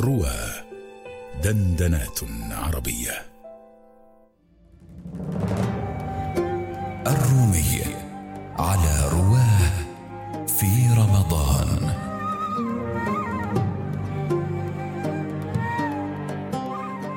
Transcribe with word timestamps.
روى 0.00 0.36
دندنات 1.44 2.20
عربية. 2.50 3.12
الرومي 7.06 7.84
على 8.58 9.08
رواه 9.12 9.84
في 10.46 10.94
رمضان. 10.98 11.94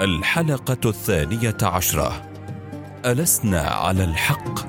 الحلقة 0.01 0.89
الثانية 0.89 1.57
عشرة. 1.63 2.21
ألسنا 3.05 3.61
على 3.61 4.03
الحق؟ 4.03 4.66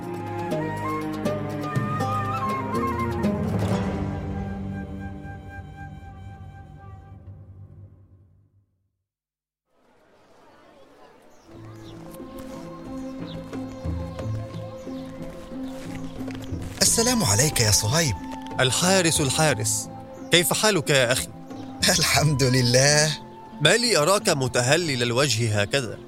السلام 16.99 17.25
عليك 17.25 17.61
يا 17.61 17.71
صهيب. 17.71 18.17
الحارس 18.61 19.21
الحارس. 19.21 19.89
كيف 20.33 20.53
حالك 20.53 20.91
يا 20.91 21.13
أخي؟ 21.13 21.29
الحمد 21.99 22.43
لله. 22.43 23.19
ما 23.61 23.77
لي 23.77 23.99
أراك 23.99 24.29
متهلل 24.29 25.03
الوجه 25.03 25.61
هكذا. 25.61 25.99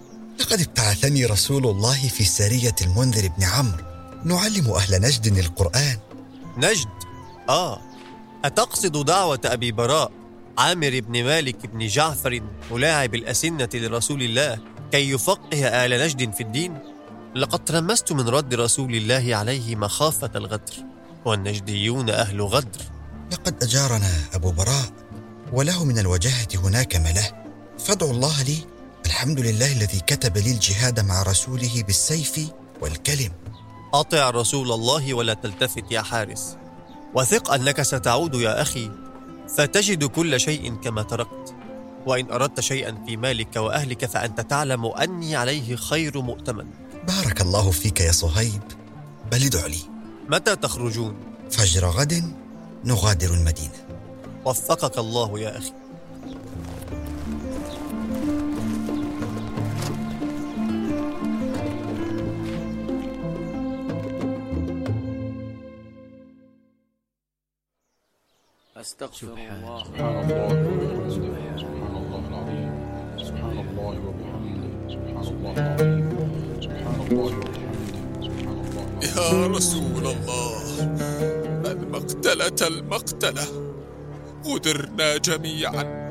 لقد 0.41 0.61
ابتعثني 0.61 1.27
رسول 1.27 1.67
الله 1.67 2.09
في 2.09 2.25
سرية 2.25 2.75
المنذر 2.83 3.29
بن 3.39 3.45
عمرو. 3.45 3.85
نعلم 4.25 4.71
أهل 4.71 5.01
نجد 5.03 5.27
القرآن. 5.27 5.99
نجد؟ 6.57 6.89
آه. 7.49 7.81
أتقصد 8.45 9.05
دعوة 9.05 9.41
أبي 9.45 9.73
براء 9.73 10.13
عامر 10.59 11.01
بن 11.01 11.25
مالك 11.25 11.67
بن 11.67 11.87
جعفر 11.87 12.41
ملاعب 12.71 13.15
الأسنة 13.15 13.69
لرسول 13.75 14.23
الله 14.23 14.59
كي 14.93 15.11
يفقه 15.11 15.85
آل 15.85 16.05
نجد 16.05 16.33
في 16.33 16.43
الدين؟ 16.43 16.79
لقد 17.35 17.65
تلمست 17.65 18.13
من 18.13 18.29
رد 18.29 18.55
رسول 18.55 18.95
الله 18.95 19.37
عليه 19.37 19.77
مخافة 19.77 20.31
الغدر 20.35 20.75
والنجديون 21.25 22.11
أهل 22.11 22.43
غدر. 22.43 22.81
لقد 23.33 23.63
أجارنا 23.63 24.11
أبو 24.35 24.51
براء 24.51 24.93
وله 25.53 25.85
من 25.85 25.99
الوجاهة 25.99 26.49
هناك 26.55 26.97
مله 26.97 27.45
فادعوا 27.79 28.13
الله 28.13 28.43
لي. 28.43 28.59
الحمد 29.07 29.41
لله 29.41 29.73
الذي 29.73 30.01
كتب 30.01 30.39
لي 30.39 30.51
الجهاد 30.51 31.01
مع 31.01 31.23
رسوله 31.23 31.83
بالسيف 31.87 32.41
والكلم. 32.81 33.33
أطع 33.95 34.31
رسول 34.31 34.73
الله 34.73 35.15
ولا 35.15 35.35
تلتفت 35.35 35.93
يا 35.93 36.03
حارس. 36.03 36.57
وثق 37.15 37.51
أنك 37.51 37.83
ستعود 37.83 38.35
يا 38.35 38.63
أخي. 38.63 38.91
فتجد 39.57 40.05
كل 40.05 40.41
شيء 40.41 40.75
كما 40.75 41.03
تركت. 41.03 41.55
وإن 42.07 42.31
أردت 42.31 42.61
شيئا 42.61 43.05
في 43.07 43.17
مالك 43.17 43.57
وأهلك 43.57 44.05
فأنت 44.05 44.41
تعلم 44.41 44.87
أني 44.87 45.37
عليه 45.37 45.77
خير 45.77 46.21
مؤتمن. 46.21 46.90
بارك 47.09 47.41
الله 47.41 47.71
فيك 47.71 48.01
يا 48.01 48.13
صهيب. 48.13 48.63
بل 49.33 49.45
ادع 49.45 49.67
لي. 49.67 49.81
متى 50.29 50.57
تخرجون؟ 50.57 51.17
فجر 51.51 51.87
غد 51.87 52.35
نغادر 52.85 53.35
المدينة. 53.35 53.87
وفقك 54.45 54.99
الله 54.99 55.39
يا 55.39 55.59
أخي. 55.59 55.73
أستغفر 68.77 69.27
الله. 69.27 69.85
سبحان 69.85 70.17
الله 71.97 72.29
العظيم 72.29 72.73
سبحان 73.19 73.59
الله 73.59 73.95
وبحمده 74.07 74.40
يا 79.03 79.47
رسول 79.47 80.07
الله 80.07 80.63
المقتلة 81.67 82.67
المقتلة. 82.69 83.47
غدرنا 84.47 85.17
جميعا. 85.17 86.11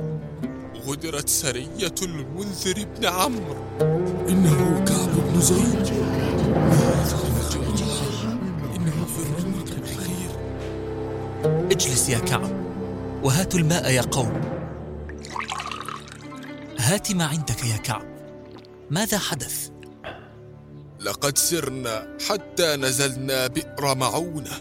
غدرت 0.88 1.30
سرية 1.30 1.96
المنذر 2.02 2.86
بن 2.96 3.06
عمرو. 3.06 3.56
إنه 4.30 4.86
كعب 4.88 5.10
بن 5.34 5.42
زيد. 5.42 5.88
إنه 8.76 9.06
في 9.06 9.20
الرمة 9.20 9.72
الخير 9.78 10.32
اجلس 11.72 12.10
يا 12.10 12.20
كعب 12.20 12.52
وهاتوا 13.24 13.60
الماء 13.60 13.92
يا 13.92 14.02
قوم. 14.02 14.42
هات 16.80 17.12
ما 17.12 17.26
عندك 17.26 17.66
يا 17.66 17.78
كعب. 17.78 18.04
ماذا 18.90 19.18
حدث؟ 19.18 19.70
لقد 21.00 21.38
سرنا 21.38 22.18
حتى 22.30 22.76
نزلنا 22.76 23.48
بئر 23.48 23.96
معونة. 23.96 24.52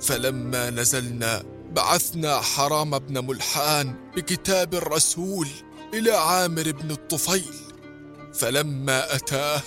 فلما 0.00 0.70
نزلنا 0.70 1.42
بعثنا 1.72 2.40
حرام 2.40 2.98
بن 2.98 3.26
ملحان 3.26 3.94
بكتاب 4.16 4.74
الرسول 4.74 5.48
إلى 5.94 6.12
عامر 6.12 6.72
بن 6.72 6.90
الطفيل. 6.90 7.54
فلما 8.34 9.14
أتاه 9.14 9.62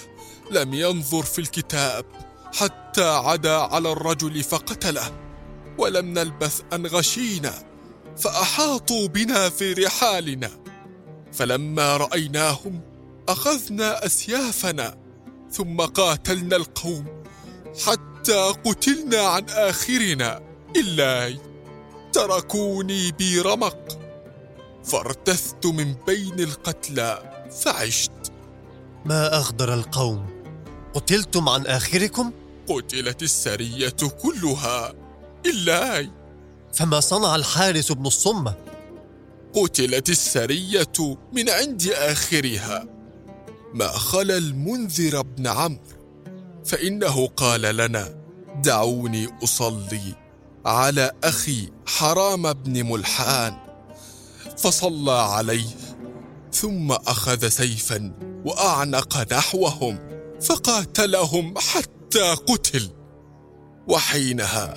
لم 0.52 0.74
ينظر 0.74 1.24
في 1.24 1.40
الكتاب 1.40 2.06
حتى 2.54 3.10
عدا 3.10 3.56
على 3.56 3.92
الرجل 3.92 4.44
فقتله 4.44 5.12
ولم 5.78 6.14
نلبث 6.14 6.62
أن 6.74 6.88
غشينا 6.88 7.54
فأحاطوا 8.18 9.08
بنا 9.08 9.50
في 9.50 9.74
رحالنا. 9.74 10.50
فلما 11.34 11.98
رأيناهم 11.98 12.82
أخذنا 13.30 14.06
أسيافنا 14.06 15.01
ثم 15.52 15.82
قاتلنا 15.82 16.56
القوم 16.56 17.24
حتى 17.86 18.54
قتلنا 18.66 19.22
عن 19.22 19.46
آخرنا. 19.50 20.42
إلا 20.76 21.38
تركوني 22.14 23.12
برمق. 23.12 24.00
فارتثت 24.84 25.66
من 25.66 25.96
بين 26.08 26.40
القتلى 26.40 27.44
فعشت. 27.62 28.12
ما 29.06 29.38
أغدر 29.38 29.74
القوم؟ 29.74 30.30
قتلتم 30.94 31.50
عن 31.50 31.66
آخركم؟ 31.66 32.32
قتلت 32.68 33.24
السرية 33.24 33.96
كلها. 34.22 34.94
إلا 35.46 36.12
فما 36.74 37.00
صنع 37.00 37.36
الحارس 37.36 37.92
بن 37.92 38.06
الصمة؟ 38.06 38.56
قتلت 39.56 40.10
السرية 40.10 41.18
من 41.34 41.50
عند 41.50 41.88
آخرها. 41.88 43.01
ما 43.74 43.88
خلا 43.88 44.38
المنذر 44.38 45.22
بن 45.22 45.48
عمرو 45.48 45.80
فإنه 46.66 47.28
قال 47.28 47.62
لنا 47.62 48.22
دعوني 48.64 49.30
أصلي 49.44 50.16
على 50.66 51.12
أخي 51.24 51.70
حرام 51.86 52.54
بن 52.54 52.86
ملحان. 52.86 53.58
فصلى 54.58 55.12
عليه 55.12 55.76
ثم 56.54 56.92
أخذ 56.92 57.48
سيفا 57.48 58.14
وأعنق 58.46 59.34
نحوهم 59.34 60.00
فقاتلهم 60.42 61.54
حتى 61.58 62.34
قتل. 62.48 62.90
وحينها 63.88 64.74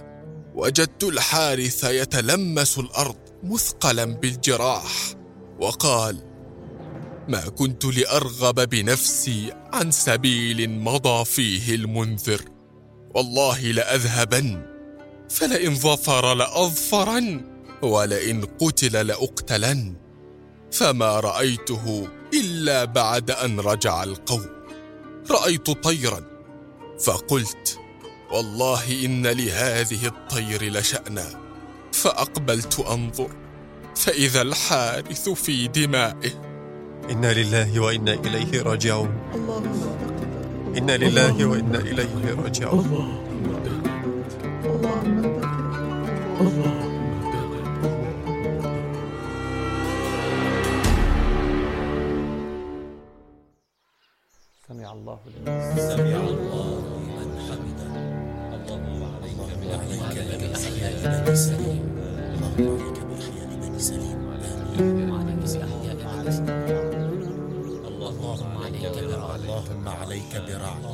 وجدت 0.54 1.04
الحارث 1.04 1.84
يتلمس 1.84 2.78
الأرض 2.78 3.16
مثقلا 3.42 4.04
بالجراح 4.04 5.14
وقال 5.60 6.33
ما 7.28 7.48
كنت 7.48 7.84
لأرغب 7.84 8.68
بنفسي 8.68 9.52
عن 9.72 9.90
سبيل 9.90 10.70
مضى 10.70 11.24
فيه 11.24 11.74
المنذر. 11.74 12.40
والله 13.14 13.60
لأذهبن 13.60 14.62
فلئن 15.30 15.74
ظفر 15.74 16.34
لأظفرن 16.34 17.44
ولئن 17.82 18.44
قتل 18.44 19.06
لأقتلن. 19.06 19.94
فما 20.72 21.20
رأيته 21.20 22.08
إلا 22.34 22.84
بعد 22.84 23.30
أن 23.30 23.60
رجع 23.60 24.02
القوم. 24.02 24.46
رأيت 25.30 25.70
طيرا 25.70 26.20
فقلت 27.00 27.78
والله 28.32 29.04
إن 29.04 29.26
لهذه 29.26 30.06
الطير 30.06 30.72
لشأنا 30.72 31.40
فأقبلت 31.92 32.80
أنظر 32.80 33.30
فإذا 33.96 34.42
الحارث 34.42 35.28
في 35.28 35.68
دمائه 35.68 36.53
إنا 37.10 37.32
لله 37.32 37.80
وإنا 37.80 38.12
إليه 38.12 38.62
راجعون. 38.62 39.10
إنا 40.78 40.96
لله 40.96 41.44
وإنا 41.44 41.78
إليه 41.78 42.34
راجعون. 42.42 42.84
سمع 54.68 54.92
الله 54.92 55.18
لمن 55.26 55.76
سمع 55.76 56.20
الله 56.32 56.68
لمن 57.04 57.30
حمده. 57.46 57.92
اللهم 58.56 59.00
عليك 59.14 59.38
بالأحياء 59.60 60.28
بني 60.40 60.54
سليم 61.36 61.84
اللهم 62.34 62.64
عليك 62.74 62.96
بأحياء 62.96 62.96
بني 62.96 63.03
اللهم 69.84 70.00
عليك 70.00 70.32
برعد 70.48 70.84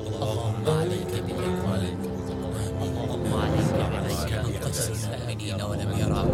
اللهم 0.00 0.64
عليك 0.68 1.12
بأكوان 1.26 1.84
اللهم 2.80 3.32
عليك 3.44 3.72
عليك 3.96 4.30
بقدر 4.32 4.88
المؤمنين 4.88 5.60
ولم 5.62 5.90
يروا 6.00 6.24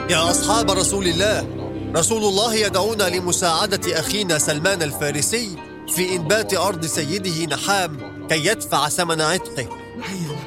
يا 0.10 0.32
أصحاب 0.32 0.72
رسول 0.72 1.08
الله 1.08 1.48
رسول 1.96 2.24
الله 2.24 2.56
يدعونا 2.56 3.04
لمساعدة 3.04 4.00
أخينا 4.00 4.38
سلمان 4.38 4.82
الفارسي 4.82 5.56
في 5.96 6.16
إنبات 6.16 6.54
أرض 6.54 6.86
سيده 6.86 7.56
نحام 7.56 7.98
كي 8.30 8.46
يدفع 8.46 8.90
ثمن 8.90 9.22
عتقه. 9.22 9.70
هيا 10.04 10.38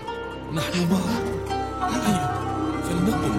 نحن 0.53 0.89
معه 0.91 1.23
هيا 2.07 2.41
فلنقم 2.89 3.37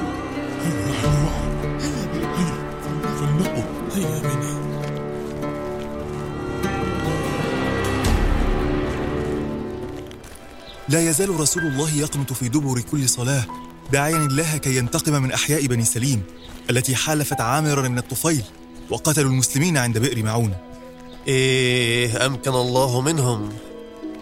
هيا 0.63 0.91
نحن 0.91 1.05
معه 1.05 1.79
هيا 1.79 2.07
هيا 2.37 3.15
فلنقم 3.15 3.63
هيا 3.95 4.19
بنا 4.19 4.61
لا 10.89 11.09
يزال 11.09 11.39
رسول 11.39 11.63
الله 11.63 11.95
يقنط 11.97 12.33
في 12.33 12.49
دبر 12.49 12.81
كل 12.91 13.09
صلاة 13.09 13.45
داعيا 13.91 14.17
الله 14.17 14.57
كي 14.57 14.77
ينتقم 14.77 15.13
من 15.13 15.31
أحياء 15.31 15.65
بني 15.65 15.85
سليم 15.85 16.23
التي 16.69 16.95
حالفت 16.95 17.41
عامرا 17.41 17.87
من 17.87 17.97
الطفيل 17.97 18.43
وقتلوا 18.89 19.31
المسلمين 19.31 19.77
عند 19.77 19.97
بئر 19.97 20.23
معونة. 20.23 20.57
إيه 21.27 22.25
أمكن 22.25 22.51
الله 22.51 23.01
منهم. 23.01 23.49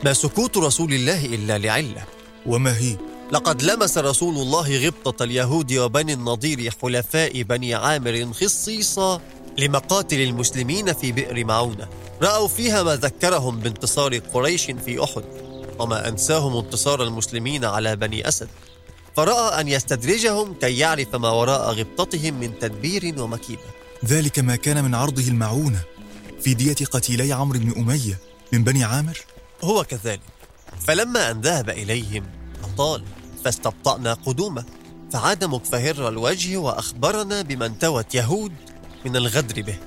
ما 0.03 0.13
سكوت 0.13 0.57
رسول 0.57 0.93
الله 0.93 1.25
إلا 1.25 1.57
لعلة. 1.57 2.03
وما 2.45 2.77
هي؟ 2.77 2.97
لقد 3.31 3.63
لمس 3.63 3.97
رسول 3.97 4.35
الله 4.35 4.85
غبطة 4.85 5.23
اليهود 5.23 5.73
وبني 5.73 6.13
النضير 6.13 6.71
حلفاء 6.81 7.41
بني 7.41 7.73
عامر 7.73 8.33
خصيصا 8.33 9.21
لمقاتل 9.57 10.21
المسلمين 10.21 10.93
في 10.93 11.11
بئر 11.11 11.45
معونة. 11.45 11.87
رأوا 12.21 12.47
فيها 12.47 12.83
ما 12.83 12.95
ذكرهم 12.95 13.59
بانتصار 13.59 14.17
قريش 14.17 14.65
في 14.85 15.03
أحد 15.03 15.23
وما 15.79 16.07
أنساهم 16.07 16.57
انتصار 16.57 17.03
المسلمين 17.03 17.65
على 17.65 17.95
بني 17.95 18.27
أسد. 18.27 18.47
فرأى 19.19 19.61
أن 19.61 19.67
يستدرجهم 19.67 20.53
كي 20.53 20.77
يعرف 20.77 21.15
ما 21.15 21.29
وراء 21.29 21.71
غبطتهم 21.71 22.33
من 22.33 22.59
تدبير 22.59 23.21
ومكيدة 23.21 23.61
ذلك 24.05 24.39
ما 24.39 24.55
كان 24.55 24.83
من 24.83 24.95
عرضه 24.95 25.27
المعونة 25.27 25.81
في 26.41 26.53
دية 26.53 26.85
قتيلي 26.85 27.33
عمرو 27.33 27.59
بن 27.59 27.71
أمية 27.77 28.19
من 28.53 28.63
بني 28.63 28.83
عامر. 28.83 29.17
هو 29.63 29.83
كذلك. 29.83 30.21
فلما 30.87 31.31
أن 31.31 31.41
ذهب 31.41 31.69
إليهم 31.69 32.23
أطال 32.63 33.03
فاستبطأنا 33.45 34.13
قدومه 34.13 34.65
فعاد 35.11 35.43
مكفهر 35.43 36.07
الوجه 36.07 36.57
وأخبرنا 36.57 37.41
بما 37.41 37.65
انتوت 37.65 38.15
يهود 38.15 38.53
من 39.05 39.15
الغدر 39.15 39.61
به. 39.61 39.77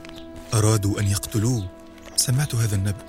أرادوا 0.55 1.01
أن 1.01 1.09
يقتلوه. 1.09 1.71
سمعت 2.17 2.55
هذا 2.55 2.77
النبأ 2.77 3.05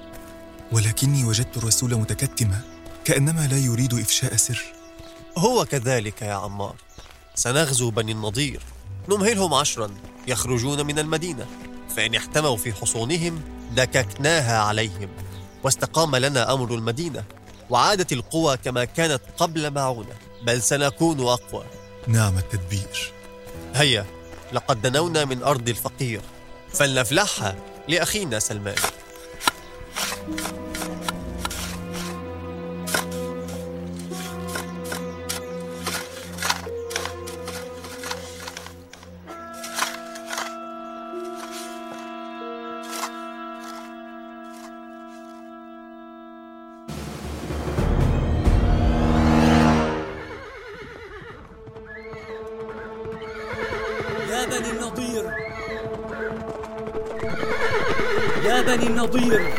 ولكني 0.71 1.25
وجدت 1.25 1.57
الرسول 1.57 1.95
متكتما 1.95 2.61
كأنما 3.05 3.47
لا 3.47 3.57
يريد 3.57 3.93
إفشاء 3.93 4.35
سر. 4.35 4.82
هو 5.37 5.65
كذلك 5.65 6.21
يا 6.21 6.33
عمار. 6.33 6.75
سنغزو 7.35 7.91
بني 7.91 8.11
النضير. 8.11 8.61
نمهلهم 9.09 9.53
عشرا 9.53 9.89
يخرجون 10.27 10.85
من 10.85 10.99
المدينة. 10.99 11.47
فإن 11.95 12.15
احتموا 12.15 12.57
في 12.57 12.73
حصونهم 12.73 13.41
دككناها 13.71 14.59
عليهم. 14.59 15.09
واستقام 15.63 16.15
لنا 16.15 16.53
أمر 16.53 16.73
المدينة. 16.73 17.23
وعادت 17.69 18.13
القوى 18.13 18.57
كما 18.57 18.85
كانت 18.85 19.21
قبل 19.37 19.71
معونة. 19.71 20.15
بل 20.43 20.61
سنكون 20.61 21.19
أقوى. 21.19 21.65
نعم 22.07 22.37
التدبير. 22.37 23.11
هيا 23.75 24.05
لقد 24.53 24.81
دنونا 24.81 25.25
من 25.25 25.43
أرض 25.43 25.69
الفقير. 25.69 26.21
فلنفلحها 26.73 27.55
لأخينا 27.87 28.39
سلمان. 28.39 28.75
يا 30.27 30.62
يا 58.83 58.89
بني 58.89 59.01
النضير 59.01 59.53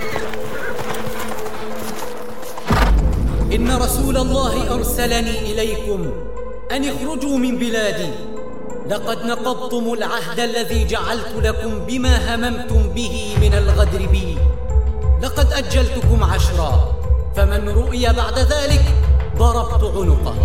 إن 3.55 3.71
رسول 3.77 4.17
الله 4.17 4.75
أرسلني 4.75 5.53
إليكم 5.53 6.13
أن 6.73 6.85
اخرجوا 6.85 7.39
من 7.39 7.59
بلادي. 7.59 8.11
لقد 8.91 9.27
نقضتم 9.27 9.93
العهد 9.93 10.41
الذي 10.41 10.85
جعلت 10.85 11.35
لكم 11.43 11.87
بما 11.87 12.35
هممتم 12.35 12.89
به 12.89 13.37
من 13.41 13.55
الغدر 13.55 14.07
بي. 14.07 14.39
لقد 15.23 15.53
أجلتكم 15.53 16.25
عشرا 16.25 16.95
فمن 17.37 17.69
رؤي 17.69 18.13
بعد 18.13 18.39
ذلك 18.39 18.85
ضربت 19.39 19.85
عنقه. 19.97 20.37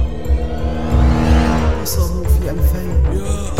انتصروا 1.79 2.23
في 2.23 2.49
ألفين 2.49 2.89
يا 3.13 3.58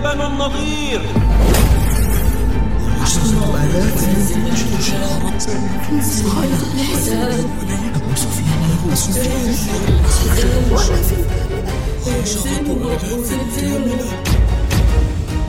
بنو 0.00 0.26
النضير 0.26 1.00
عشرة 3.02 3.30
آلاف 3.64 4.04
خالد 6.34 6.62
بن 6.72 6.82
حسان 6.82 7.40
أبو 7.94 8.14
سفيان 8.14 8.60
أبو 8.84 8.94
سفيان 8.94 9.54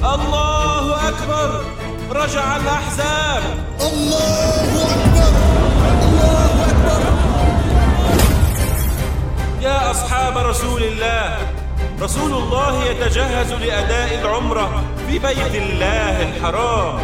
الله 0.03 1.09
أكبر. 1.09 1.65
رجع 2.11 2.57
الأحزاب. 2.57 3.43
الله 3.81 4.85
أكبر 4.91 5.31
الله 6.03 6.65
أكبر 6.69 7.01
يا 9.61 9.91
أصحاب 9.91 10.37
رسول 10.37 10.83
الله. 10.83 11.58
رسول 12.01 12.33
الله 12.33 12.83
يتجهز 12.83 13.51
لأداء 13.53 14.21
العمرة 14.21 14.83
في 15.07 15.19
بيت 15.19 15.55
الله 15.55 16.29
الحرام. 16.29 16.99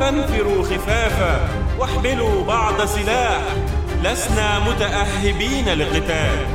فانفروا 0.00 0.64
خفافا 0.64 1.48
واحملوا 1.78 2.44
بعض 2.44 2.84
سلاح. 2.84 3.42
لسنا 4.04 4.58
متأهبين 4.58 5.68
للقتال. 5.68 6.46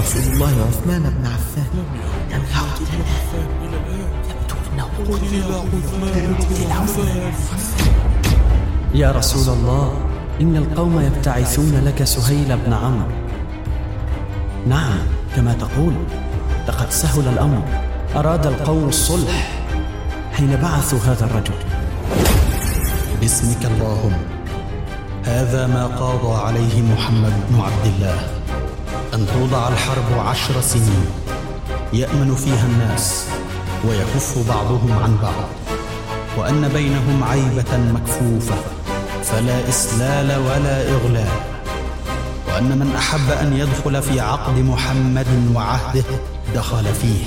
رسول 0.00 0.22
الله 0.32 0.66
عثمان 0.68 1.02
بن 1.02 1.26
عفان 1.26 1.70
لم 2.30 2.42
يعد 2.54 2.78
الآن 2.80 3.48
يبدو 4.30 4.56
أنه 4.72 4.88
قتل 5.08 6.72
عثمان 6.72 7.24
يا 8.94 9.12
رسول 9.12 9.54
الله 9.56 9.98
إن 10.40 10.56
القوم 10.56 11.00
يبتعثون 11.00 11.82
لك 11.84 12.04
سهيل 12.04 12.56
بن 12.66 12.72
عمرو. 12.72 13.10
نعم. 14.66 15.23
كما 15.36 15.52
تقول 15.52 15.94
لقد 16.68 16.90
سهل 16.90 17.28
الأمر. 17.28 17.62
أراد 18.16 18.46
القوم 18.46 18.88
الصلح 18.88 19.50
حين 20.32 20.56
بعثوا 20.56 20.98
هذا 20.98 21.24
الرجل. 21.24 21.54
باسمك 23.20 23.64
اللهم. 23.64 24.16
هذا 25.24 25.66
ما 25.66 25.86
قاضى 25.86 26.42
عليه 26.46 26.82
محمد 26.82 27.32
بن 27.50 27.60
عبد 27.60 27.86
الله. 27.86 28.18
أن 29.14 29.26
توضع 29.34 29.68
الحرب 29.68 30.18
عشر 30.26 30.60
سنين. 30.60 31.06
يأمن 31.92 32.34
فيها 32.34 32.66
الناس 32.66 33.26
ويكف 33.84 34.48
بعضهم 34.48 34.92
عن 35.02 35.16
بعض. 35.22 35.48
وأن 36.38 36.68
بينهم 36.68 37.24
عيبة 37.24 37.78
مكفوفة. 37.94 38.56
فلا 39.24 39.68
إسلال 39.68 40.38
ولا 40.38 40.88
إغلال. 40.88 41.53
وأن 42.54 42.78
من 42.78 42.94
أحب 42.96 43.30
أن 43.30 43.52
يدخل 43.56 44.02
في 44.02 44.20
عقد 44.20 44.58
محمد 44.58 45.26
وعهده 45.54 46.04
دخل 46.54 46.84
فيه 46.84 47.24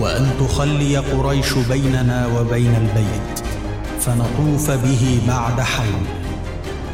وأن 0.00 0.30
تخلي 0.40 0.96
قريش 0.96 1.52
بيننا 1.52 2.26
وبين 2.26 2.74
البيت 2.74 3.46
فنطوف 4.00 4.70
به 4.70 5.20
بعد 5.28 5.60
حول 5.60 6.04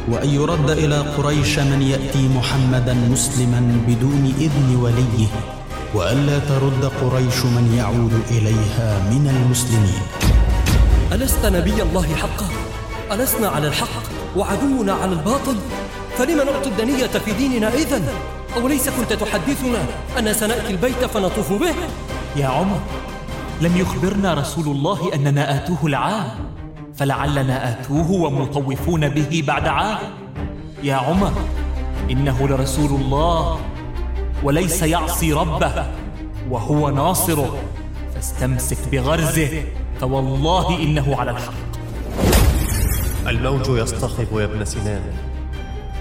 وأن 0.09 0.29
يرد 0.29 0.69
إلى 0.69 0.97
قريش 0.97 1.59
من 1.59 1.81
يأتي 1.81 2.27
محمدا 2.27 2.93
مسلما 2.93 3.77
بدون 3.87 4.33
إذن 4.39 4.75
وليه 4.75 5.27
وألا 5.93 6.39
ترد 6.39 6.91
قريش 7.01 7.45
من 7.45 7.73
يعود 7.77 8.13
إليها 8.31 8.99
من 9.09 9.27
المسلمين 9.27 10.01
ألست 11.11 11.45
نبي 11.45 11.81
الله 11.81 12.15
حقا؟ 12.15 12.45
ألسنا 13.11 13.47
على 13.47 13.67
الحق 13.67 14.03
وعدونا 14.35 14.93
على 14.93 15.11
الباطل؟ 15.11 15.55
فلم 16.21 16.37
نعطي 16.37 16.69
الدنية 16.69 17.07
في 17.07 17.33
ديننا 17.33 17.73
إذن؟ 17.73 18.07
أوليس 18.55 18.89
كنت 18.89 19.13
تحدثنا 19.13 19.85
أن 20.19 20.33
سنأتي 20.33 20.71
البيت 20.71 21.05
فنطوف 21.05 21.53
به؟ 21.53 21.73
يا 22.35 22.47
عمر 22.47 22.79
لم 23.61 23.77
يخبرنا 23.77 24.33
رسول 24.33 24.65
الله 24.65 25.15
أننا 25.15 25.55
آتوه 25.55 25.77
العام 25.83 26.29
فلعلنا 26.95 27.71
آتوه 27.71 28.11
ومطوفون 28.11 29.09
به 29.09 29.43
بعد 29.47 29.67
عام 29.67 29.97
يا 30.83 30.95
عمر 30.95 31.33
إنه 32.11 32.47
لرسول 32.47 33.01
الله 33.01 33.59
وليس 34.43 34.81
يعصي 34.81 35.33
ربه 35.33 35.85
وهو 36.49 36.89
ناصره 36.89 37.57
فاستمسك 38.15 38.77
بغرزه 38.91 39.63
فوالله 40.01 40.83
إنه 40.83 41.15
على 41.19 41.31
الحق 41.31 41.53
الموج 43.27 43.69
يصطخب 43.69 44.39
يا 44.39 44.45
ابن 44.45 44.65
سنان 44.65 45.30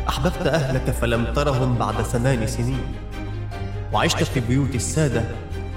أحببت 0.09 0.47
أهلك 0.47 0.91
فلم 0.91 1.33
ترهم 1.35 1.75
بعد 1.75 2.03
ثمان 2.03 2.47
سنين. 2.47 2.95
وعشت 3.93 4.23
في 4.23 4.41
بيوت 4.41 4.75
السادة 4.75 5.25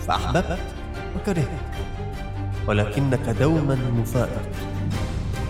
فأحببت 0.08 0.60
وكرهت. 1.15 1.48
ولكنك 2.68 3.30
دوما 3.30 3.75
مفارق 3.75 4.50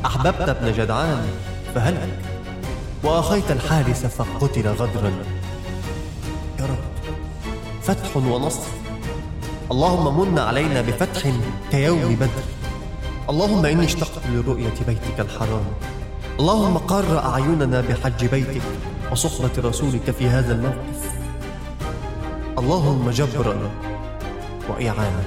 أحببت 0.06 0.50
ابن 0.50 0.72
جدعان 0.72 1.26
فهلك. 1.76 2.20
وأخيت 3.04 3.52
الحارس 3.52 4.06
فقتل 4.06 4.68
غدرا. 4.68 5.12
يا 6.60 6.66
رب 6.66 6.78
فتح 7.84 8.18
ونصر. 8.18 8.68
اللهم 9.72 10.20
من 10.20 10.40
علينا 10.40 10.82
بفتح 10.82 11.32
كيوم 11.72 12.16
بدر. 12.16 12.44
اللهم 13.30 13.66
إني 13.66 13.86
اشتقت 13.86 14.22
لرؤية 14.30 14.74
بيتك 14.88 15.20
الحرام. 15.20 15.66
اللهم 16.40 16.78
قر 16.78 17.20
أعيننا 17.26 17.82
بحج 17.82 18.26
بيتك 18.26 18.62
وصحبة 19.12 19.52
رسولك 19.70 20.12
في 20.12 20.28
هذا 20.28 20.54
الموقف. 20.54 21.14
اللهم 22.58 23.10
جبرا 23.10 23.58
وإعانة 24.70 25.24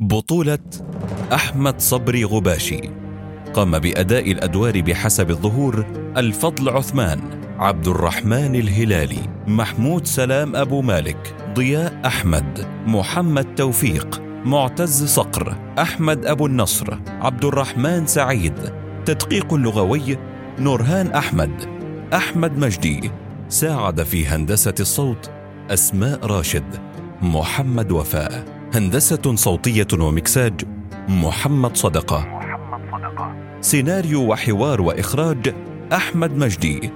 بطولة 0.00 0.58
أحمد 1.32 1.80
صبري 1.80 2.24
غباشي. 2.24 2.80
قام 3.54 3.78
بأداء 3.78 4.32
الأدوار 4.32 4.80
بحسب 4.80 5.30
الظهور 5.30 5.86
الفضل 6.16 6.68
عثمان 6.68 7.20
عبد 7.58 7.88
الرحمن 7.88 8.54
الهلالي 8.54 9.18
محمود 9.46 10.06
سلام 10.06 10.56
أبو 10.56 10.82
مالك 10.82 11.36
ضياء 11.54 12.00
أحمد 12.06 12.66
محمد 12.86 13.54
توفيق 13.54 14.22
معتز 14.44 15.04
صقر 15.04 15.56
أحمد 15.78 16.26
أبو 16.26 16.46
النصر 16.46 16.98
عبد 17.08 17.44
الرحمن 17.44 18.06
سعيد. 18.06 18.72
تدقيق 19.04 19.54
لغوي 19.54 20.18
نورهان 20.58 21.06
أحمد 21.06 21.52
أحمد 22.14 22.58
مجدي. 22.58 23.10
ساعد 23.48 24.02
في 24.02 24.26
هندسة 24.26 24.74
الصوت 24.80 25.30
أسماء 25.70 26.26
راشد 26.26 26.80
محمد 27.22 27.92
وفاء. 27.92 28.55
هندسة 28.76 29.34
صوتية 29.34 29.86
ومكساج 29.92 30.64
محمد 31.08 31.76
صدقة. 31.76 32.40
سيناريو 33.60 34.32
وحوار 34.32 34.82
وإخراج 34.82 35.54
أحمد 35.92 36.36
مجدي. 36.36 36.90